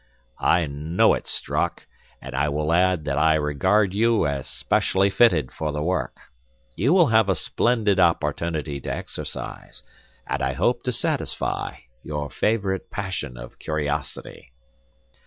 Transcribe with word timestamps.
"I 0.39 0.65
know 0.65 1.13
it, 1.13 1.27
Strock, 1.27 1.85
and 2.23 2.33
I 2.33 2.49
will 2.49 2.73
add 2.73 3.05
that 3.05 3.19
I 3.19 3.35
regard 3.35 3.93
you 3.93 4.25
as 4.25 4.47
specially 4.47 5.11
fitted 5.11 5.51
for 5.51 5.71
the 5.71 5.83
work. 5.83 6.17
You 6.75 6.91
will 6.91 7.05
have 7.13 7.29
a 7.29 7.35
splendid 7.35 7.99
opportunity 7.99 8.81
to 8.81 8.91
exercise, 8.91 9.83
and 10.25 10.41
I 10.41 10.53
hope 10.53 10.81
to 10.85 10.91
satisfy, 10.91 11.81
your 12.01 12.31
favorite 12.31 12.89
passion 12.89 13.37
of 13.37 13.59
curiosity." 13.59 14.51